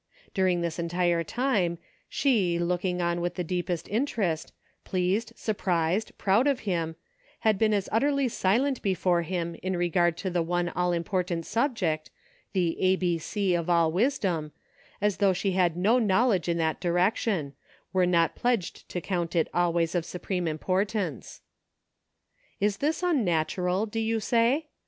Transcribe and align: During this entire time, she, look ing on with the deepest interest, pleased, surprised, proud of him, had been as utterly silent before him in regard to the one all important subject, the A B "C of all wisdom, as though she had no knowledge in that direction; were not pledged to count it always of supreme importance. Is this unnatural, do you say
During 0.33 0.61
this 0.61 0.79
entire 0.79 1.23
time, 1.23 1.77
she, 2.09 2.57
look 2.57 2.83
ing 2.83 3.03
on 3.03 3.21
with 3.21 3.35
the 3.35 3.43
deepest 3.43 3.87
interest, 3.87 4.51
pleased, 4.83 5.31
surprised, 5.35 6.17
proud 6.17 6.47
of 6.47 6.61
him, 6.61 6.95
had 7.41 7.59
been 7.59 7.71
as 7.71 7.87
utterly 7.91 8.27
silent 8.27 8.81
before 8.81 9.21
him 9.21 9.55
in 9.61 9.77
regard 9.77 10.17
to 10.17 10.31
the 10.31 10.41
one 10.41 10.69
all 10.69 10.91
important 10.91 11.45
subject, 11.45 12.09
the 12.53 12.79
A 12.81 12.95
B 12.95 13.19
"C 13.19 13.53
of 13.53 13.69
all 13.69 13.91
wisdom, 13.91 14.53
as 14.99 15.17
though 15.17 15.33
she 15.33 15.51
had 15.51 15.77
no 15.77 15.99
knowledge 15.99 16.49
in 16.49 16.57
that 16.57 16.79
direction; 16.81 17.53
were 17.93 18.07
not 18.07 18.33
pledged 18.35 18.89
to 18.89 19.01
count 19.01 19.35
it 19.35 19.49
always 19.53 19.93
of 19.93 20.03
supreme 20.03 20.47
importance. 20.47 21.41
Is 22.59 22.77
this 22.77 23.03
unnatural, 23.03 23.85
do 23.85 23.99
you 23.99 24.19
say 24.19 24.69